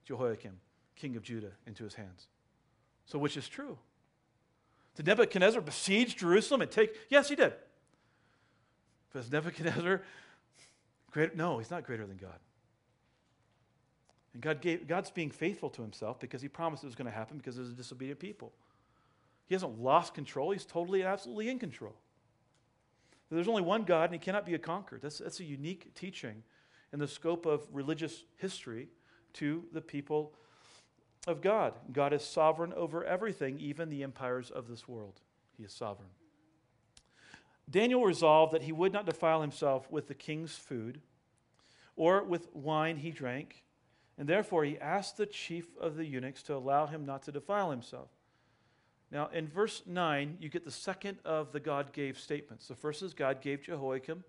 [0.04, 0.60] Jehoiakim,
[0.94, 2.28] king of Judah, into his hands.
[3.06, 3.76] So, which is true?
[4.96, 6.96] Did Nebuchadnezzar besiege Jerusalem and take?
[7.08, 7.52] Yes, he did.
[9.12, 10.02] But is Nebuchadnezzar
[11.10, 11.34] greater?
[11.34, 12.38] No, he's not greater than God.
[14.32, 17.16] And God gave, God's being faithful to himself because he promised it was going to
[17.16, 18.52] happen because there's a disobedient people.
[19.46, 21.94] He hasn't lost control, he's totally and absolutely in control.
[23.30, 25.02] There's only one God and he cannot be conquered.
[25.02, 26.42] That's, that's a unique teaching
[26.92, 28.88] in the scope of religious history
[29.34, 30.32] to the people
[31.26, 31.74] of God.
[31.92, 35.20] God is sovereign over everything, even the empires of this world.
[35.56, 36.10] He is sovereign.
[37.70, 41.00] Daniel resolved that he would not defile himself with the king's food
[41.96, 43.64] or with wine he drank,
[44.18, 47.70] and therefore he asked the chief of the eunuchs to allow him not to defile
[47.70, 48.10] himself.
[49.10, 52.66] Now, in verse 9, you get the second of the God gave statements.
[52.66, 54.24] The first is God gave Jehoiakim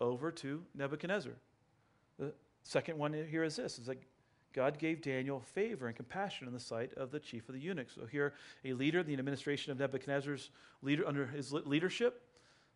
[0.00, 1.32] over to Nebuchadnezzar.
[2.18, 3.98] The second one here is this: is that
[4.54, 7.94] God gave Daniel favor and compassion in the sight of the chief of the eunuchs.
[7.94, 8.34] So here,
[8.64, 10.50] a leader, in the administration of Nebuchadnezzar's
[10.82, 12.22] leader under his leadership,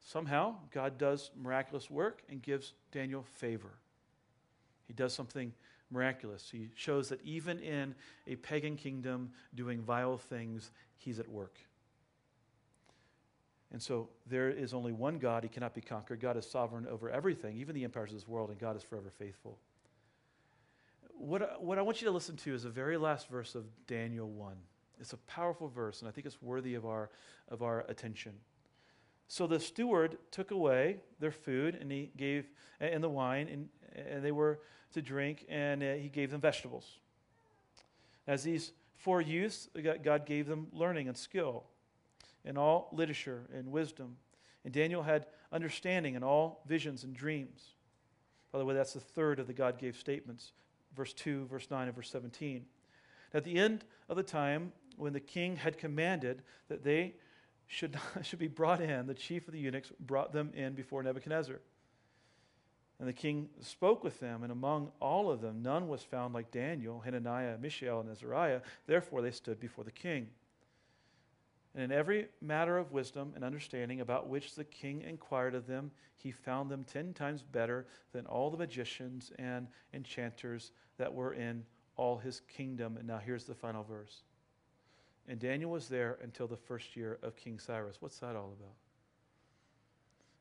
[0.01, 3.71] somehow God does miraculous work and gives Daniel favor.
[4.87, 5.53] He does something
[5.91, 6.49] miraculous.
[6.51, 7.95] He shows that even in
[8.27, 11.59] a pagan kingdom doing vile things, he's at work.
[13.73, 15.43] And so there is only one God.
[15.43, 16.21] He cannot be conquered.
[16.21, 19.11] God is sovereign over everything, even the empires of this world, and God is forever
[19.19, 19.59] faithful
[21.23, 24.29] what, what I want you to listen to is the very last verse of Daniel
[24.29, 24.57] 1.
[24.99, 27.11] It's a powerful verse, and I think it's worthy of our,
[27.49, 28.33] of our attention.
[29.29, 34.25] So the steward took away their food, and he gave, and the wine, and, and
[34.25, 34.61] they were
[34.95, 36.99] to drink, and uh, he gave them vegetables.
[38.27, 39.69] As these four youths,
[40.03, 41.65] God gave them learning and skill
[42.45, 44.17] in all literature and wisdom.
[44.65, 47.75] And Daniel had understanding in all visions and dreams.
[48.51, 50.53] By the way, that's the third of the God gave statements
[50.97, 52.65] verse 2, verse 9, and verse 17.
[53.35, 57.15] At the end of the time, when the king had commanded that they
[57.67, 61.61] should, should be brought in, the chief of the eunuchs brought them in before Nebuchadnezzar.
[62.99, 66.53] And the king spoke with them, and among all of them, none was found like
[66.53, 68.61] Daniel, Hananiah, Mishael, and Azariah.
[68.87, 70.29] Therefore, they stood before the king.
[71.75, 75.91] And in every matter of wisdom and understanding about which the king inquired of them,
[76.17, 81.65] he found them ten times better than all the magicians and enchanters that were in
[81.97, 82.97] all his kingdom.
[82.99, 84.23] And now here's the final verse.
[85.29, 87.97] And Daniel was there until the first year of King Cyrus.
[88.01, 88.75] What's that all about?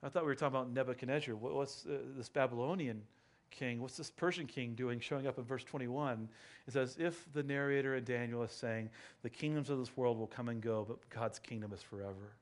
[0.03, 1.35] I thought we were talking about Nebuchadnezzar.
[1.35, 3.03] What's uh, this Babylonian
[3.51, 6.27] king, what's this Persian king doing showing up in verse 21?
[6.67, 8.89] It's as if the narrator in Daniel is saying,
[9.21, 12.33] The kingdoms of this world will come and go, but God's kingdom is forever.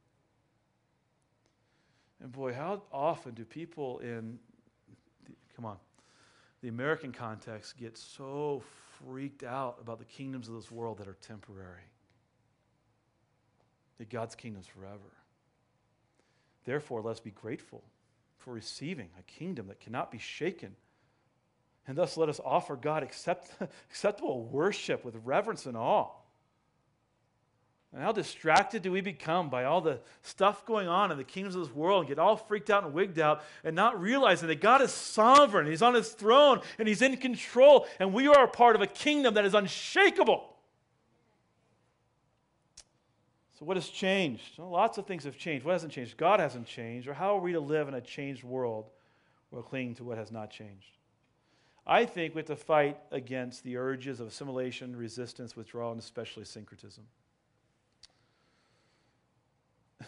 [2.22, 4.40] And boy, how often do people in,
[5.56, 5.78] come on,
[6.62, 8.62] the American context get so
[9.00, 11.84] freaked out about the kingdoms of this world that are temporary?
[13.98, 15.00] That God's kingdom is forever.
[16.66, 17.84] Therefore, let's be grateful
[18.38, 20.76] for receiving a kingdom that cannot be shaken
[21.90, 23.52] and thus let us offer God accept,
[23.90, 26.10] acceptable worship with reverence and awe.
[27.92, 31.56] And how distracted do we become by all the stuff going on in the kingdoms
[31.56, 34.62] of this world and get all freaked out and wigged out and not realizing that
[34.62, 38.48] God is sovereign, He's on His throne, and He's in control, and we are a
[38.48, 40.48] part of a kingdom that is unshakable.
[43.58, 44.60] So, what has changed?
[44.60, 45.66] Well, lots of things have changed.
[45.66, 46.18] What hasn't changed?
[46.18, 47.08] God hasn't changed.
[47.08, 48.92] Or how are we to live in a changed world
[49.50, 50.99] while clinging to what has not changed?
[51.90, 56.46] I think we have to fight against the urges of assimilation, resistance, withdrawal, and especially
[56.46, 57.04] syncretism.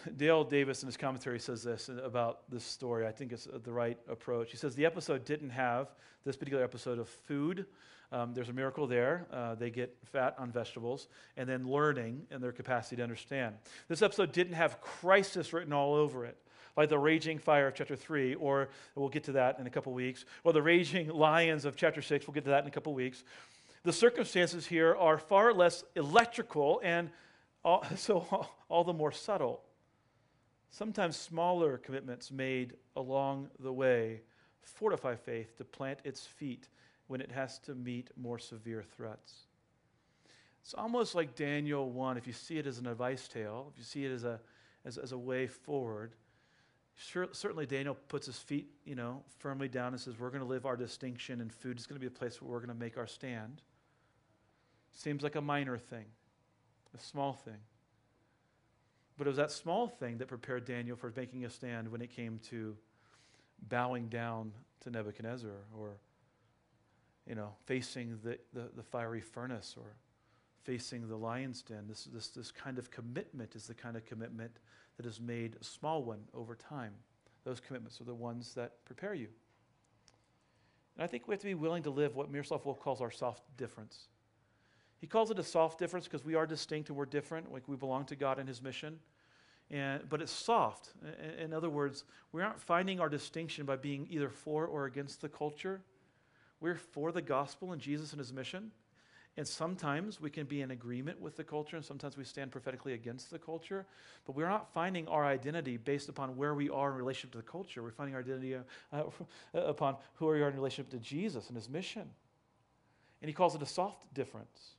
[0.18, 3.08] Dale Davis in his commentary says this about this story.
[3.08, 4.52] I think it's the right approach.
[4.52, 5.88] He says the episode didn't have
[6.24, 7.66] this particular episode of food.
[8.12, 9.26] Um, there's a miracle there.
[9.34, 13.56] Uh, they get fat on vegetables, and then learning and their capacity to understand.
[13.88, 16.38] This episode didn't have crisis written all over it,
[16.78, 19.94] like the raging fire of chapter 3, or we'll get to that in a couple
[19.94, 22.28] weeks, or the raging lions of chapter 6.
[22.28, 23.24] We'll get to that in a couple weeks.
[23.84, 27.10] The circumstances here are far less electrical and
[27.64, 29.62] uh, all, so all, all the more subtle.
[30.70, 34.22] Sometimes smaller commitments made along the way
[34.62, 36.70] fortify faith to plant its feet
[37.08, 39.48] when it has to meet more severe threats.
[40.62, 43.84] It's almost like Daniel 1, if you see it as an advice tale, if you
[43.84, 44.40] see it as a,
[44.86, 46.14] as, as a way forward.
[47.08, 50.48] Sure, certainly, Daniel puts his feet, you know, firmly down and says, "We're going to
[50.48, 52.76] live our distinction, and food is going to be a place where we're going to
[52.76, 53.64] make our stand."
[54.92, 56.06] Seems like a minor thing,
[56.96, 57.58] a small thing.
[59.18, 62.12] But it was that small thing that prepared Daniel for making a stand when it
[62.12, 62.78] came to
[63.68, 65.98] bowing down to Nebuchadnezzar or,
[67.28, 69.96] you know, facing the, the, the fiery furnace or
[70.64, 71.86] facing the lion's den.
[71.88, 74.58] This, this, this kind of commitment is the kind of commitment
[75.02, 76.94] that is made a small one over time.
[77.44, 79.30] Those commitments are the ones that prepare you.
[80.96, 83.10] And I think we have to be willing to live what Miroslav Volf calls our
[83.10, 84.10] soft difference.
[85.00, 87.76] He calls it a soft difference because we are distinct and we're different, like we
[87.76, 89.00] belong to God and His mission.
[89.72, 90.94] And, but it's soft.
[91.20, 95.22] In, in other words, we aren't finding our distinction by being either for or against
[95.22, 95.82] the culture.
[96.60, 98.70] We're for the gospel and Jesus and His mission.
[99.38, 102.94] And sometimes we can be in agreement with the culture, and sometimes we stand prophetically
[102.94, 103.86] against the culture.
[104.26, 107.44] But we're not finding our identity based upon where we are in relationship to the
[107.44, 107.82] culture.
[107.82, 109.04] We're finding our identity uh,
[109.54, 112.10] upon who we are in relationship to Jesus and his mission.
[113.22, 114.72] And he calls it a soft difference.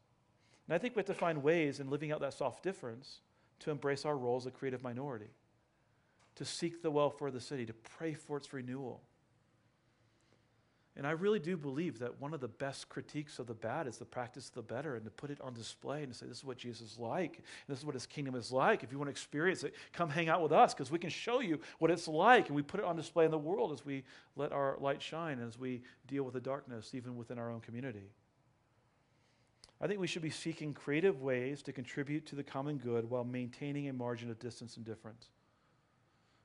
[0.68, 3.20] And I think we have to find ways in living out that soft difference
[3.60, 5.30] to embrace our role as a creative minority,
[6.34, 9.00] to seek the welfare of the city, to pray for its renewal.
[10.94, 13.96] And I really do believe that one of the best critiques of the bad is
[13.96, 16.38] the practice of the better and to put it on display and to say, this
[16.38, 17.36] is what Jesus is like.
[17.36, 18.82] And this is what his kingdom is like.
[18.82, 21.40] If you want to experience it, come hang out with us because we can show
[21.40, 22.48] you what it's like.
[22.48, 24.04] And we put it on display in the world as we
[24.36, 28.10] let our light shine, as we deal with the darkness, even within our own community.
[29.80, 33.24] I think we should be seeking creative ways to contribute to the common good while
[33.24, 35.30] maintaining a margin of distance and difference.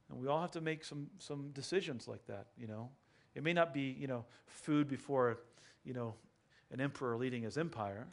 [0.09, 2.89] And we all have to make some, some decisions like that, you know.
[3.37, 5.37] It may not be, you know, food before,
[5.85, 6.15] you know,
[6.71, 8.07] an emperor leading his empire,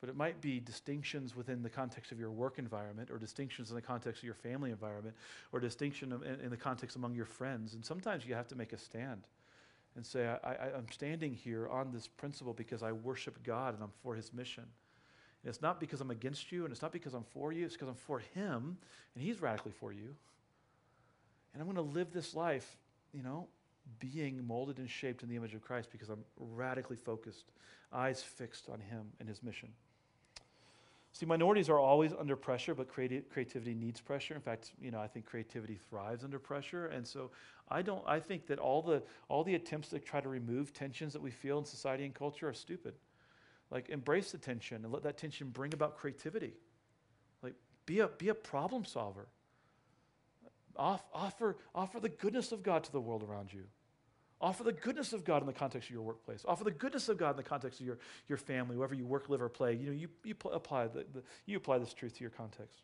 [0.00, 3.74] but it might be distinctions within the context of your work environment, or distinctions in
[3.74, 5.16] the context of your family environment,
[5.50, 7.74] or distinction in, in the context among your friends.
[7.74, 9.22] And sometimes you have to make a stand
[9.96, 13.92] and say, I, am standing here on this principle because I worship God and I'm
[14.04, 14.62] for his mission.
[15.42, 17.74] And it's not because I'm against you and it's not because I'm for you, it's
[17.74, 18.78] because I'm for him
[19.16, 20.14] and he's radically for you.
[21.52, 22.76] And I'm going to live this life,
[23.12, 23.48] you know,
[23.98, 27.46] being molded and shaped in the image of Christ because I'm radically focused,
[27.92, 29.70] eyes fixed on him and his mission.
[31.12, 34.34] See, minorities are always under pressure, but creati- creativity needs pressure.
[34.34, 36.86] In fact, you know, I think creativity thrives under pressure.
[36.86, 37.30] And so
[37.68, 41.12] I don't I think that all the all the attempts to try to remove tensions
[41.14, 42.94] that we feel in society and culture are stupid.
[43.70, 46.54] Like embrace the tension and let that tension bring about creativity.
[47.42, 49.26] Like be a be a problem solver.
[50.76, 53.64] Off, offer, offer the goodness of God to the world around you.
[54.40, 56.44] Offer the goodness of God in the context of your workplace.
[56.46, 57.98] Offer the goodness of God in the context of your,
[58.28, 59.74] your family, wherever you work, live, or play.
[59.74, 62.82] You know, you, you pl- apply the, the, you apply this truth to your context.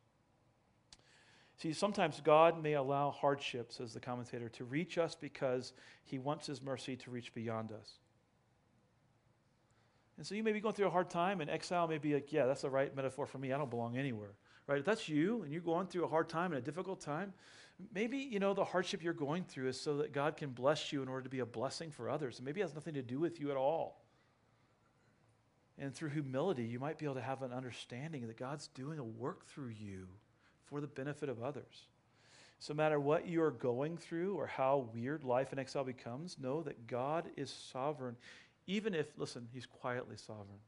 [1.56, 6.48] See, sometimes God may allow hardships, as the commentator, to reach us because he wants
[6.48, 7.92] his mercy to reach beyond us.
[10.16, 12.32] And so you may be going through a hard time, and exile may be like,
[12.32, 13.52] yeah, that's the right metaphor for me.
[13.52, 14.34] I don't belong anywhere.
[14.66, 14.78] Right?
[14.78, 17.34] If that's you and you're going through a hard time and a difficult time,
[17.92, 21.02] maybe you know the hardship you're going through is so that God can bless you
[21.02, 22.38] in order to be a blessing for others.
[22.38, 24.02] And maybe it has nothing to do with you at all.
[25.78, 29.04] And through humility, you might be able to have an understanding that God's doing a
[29.04, 30.06] work through you
[30.66, 31.88] for the benefit of others.
[32.60, 36.38] So, no matter what you are going through or how weird life in exile becomes,
[36.38, 38.16] know that God is sovereign,
[38.66, 40.60] even if, listen, He's quietly sovereign.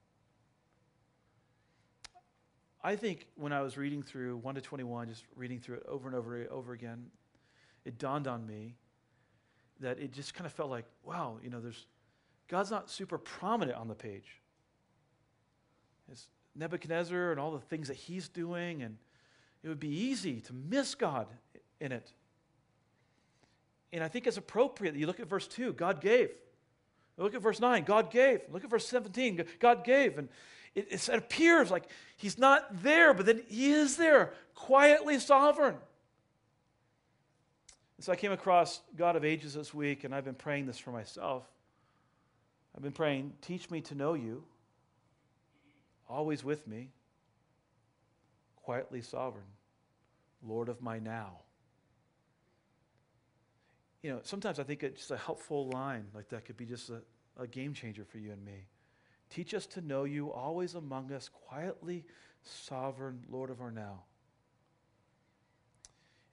[2.87, 6.07] I think when I was reading through 1 to 21, just reading through it over
[6.07, 7.07] and over over again,
[7.85, 8.77] it dawned on me
[9.81, 11.85] that it just kind of felt like, wow, you know, there's
[12.46, 14.40] God's not super prominent on the page.
[16.12, 18.99] It's Nebuchadnezzar and all the things that he's doing, and
[19.64, 21.27] it would be easy to miss God
[21.81, 22.12] in it.
[23.92, 26.31] And I think it's appropriate that you look at verse 2, God gave.
[27.16, 28.42] Look at verse 9, God gave.
[28.53, 30.18] Look at verse 17, God gave.
[30.18, 30.29] And
[30.77, 35.77] it, it appears like he's not there, but then he is there, quietly sovereign.
[37.98, 40.90] so I came across God of Ages this week, and I've been praying this for
[40.92, 41.44] myself.
[42.77, 44.44] I've been praying, teach me to know you,
[46.11, 46.90] always with me,
[48.57, 49.46] quietly sovereign,
[50.46, 51.38] Lord of my now.
[54.03, 56.90] You know, sometimes I think it's just a helpful line like that could be just
[56.90, 57.00] a,
[57.38, 58.67] a game changer for you and me.
[59.31, 62.04] Teach us to know you, always among us, quietly
[62.42, 64.04] sovereign, Lord of our now.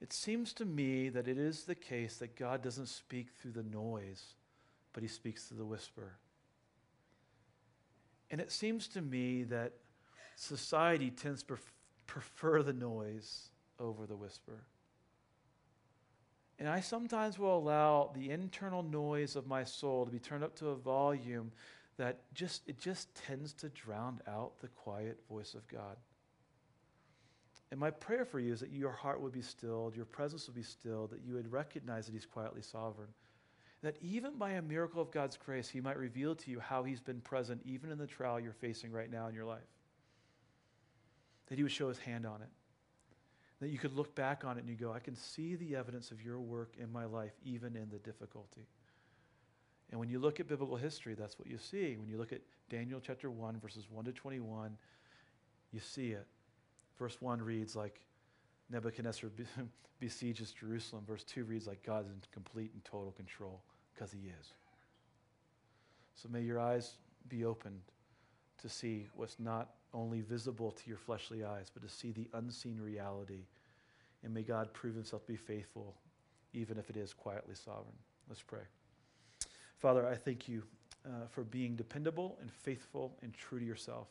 [0.01, 3.63] It seems to me that it is the case that God doesn't speak through the
[3.63, 4.35] noise,
[4.91, 6.17] but he speaks through the whisper.
[8.29, 9.73] And it seems to me that
[10.35, 11.57] society tends to
[12.05, 14.63] prefer the noise over the whisper.
[16.59, 20.55] And I sometimes will allow the internal noise of my soul to be turned up
[20.57, 21.51] to a volume
[21.97, 25.97] that just it just tends to drown out the quiet voice of God.
[27.71, 30.55] And my prayer for you is that your heart would be stilled, your presence would
[30.55, 33.09] be stilled, that you would recognize that He's quietly sovereign.
[33.81, 37.01] That even by a miracle of God's grace, He might reveal to you how He's
[37.01, 39.61] been present even in the trial you're facing right now in your life.
[41.47, 42.49] That He would show His hand on it.
[43.59, 46.11] That you could look back on it and you go, I can see the evidence
[46.11, 48.67] of your work in my life, even in the difficulty.
[49.93, 51.97] And when you look at biblical history, that's what you see.
[51.97, 54.75] When you look at Daniel chapter 1, verses 1 to 21,
[55.71, 56.25] you see it.
[56.97, 58.01] Verse 1 reads like
[58.71, 59.29] Nebuchadnezzar
[59.99, 61.03] besieges Jerusalem.
[61.07, 63.61] Verse 2 reads like God is in complete and total control
[63.93, 64.53] because he is.
[66.15, 66.95] So may your eyes
[67.29, 67.81] be opened
[68.63, 72.81] to see what's not only visible to your fleshly eyes, but to see the unseen
[72.81, 73.45] reality.
[74.23, 75.93] And may God prove himself to be faithful,
[76.51, 77.93] even if it is quietly sovereign.
[78.27, 78.63] Let's pray.
[79.83, 80.63] Father, I thank you
[81.05, 84.07] uh, for being dependable and faithful and true to yourself.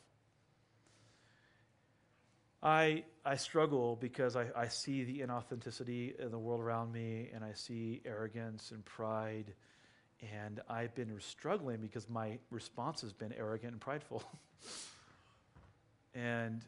[2.61, 7.43] I, I struggle because I, I see the inauthenticity in the world around me and
[7.43, 9.51] I see arrogance and pride.
[10.21, 14.21] And I've been struggling because my response has been arrogant and prideful.
[16.13, 16.61] and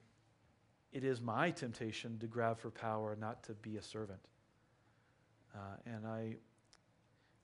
[0.93, 4.22] it is my temptation to grab for power, not to be a servant.
[5.53, 6.38] Uh, and I,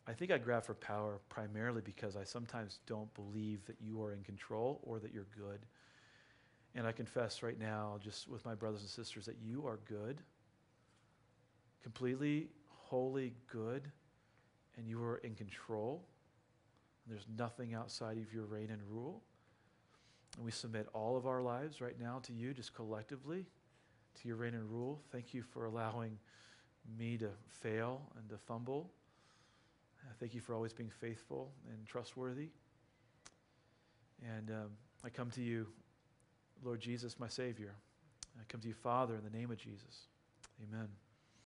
[0.08, 4.14] I think I grab for power primarily because I sometimes don't believe that you are
[4.14, 5.60] in control or that you're good.
[6.74, 10.22] And I confess right now, just with my brothers and sisters, that you are good,
[11.84, 13.92] completely, wholly good,
[14.78, 16.04] and you are in control.
[17.08, 19.22] There's nothing outside of your reign and rule.
[20.38, 23.46] And we submit all of our lives right now to you, just collectively,
[24.22, 25.02] to your reign and rule.
[25.12, 26.18] Thank you for allowing
[26.98, 28.90] me to fail and to fumble.
[30.10, 32.50] I thank you for always being faithful and trustworthy.
[34.38, 34.70] And um,
[35.04, 35.68] I come to you
[36.64, 37.74] Lord Jesus, my Savior.
[38.40, 40.08] I come to you, Father, in the name of Jesus.
[40.62, 40.88] Amen.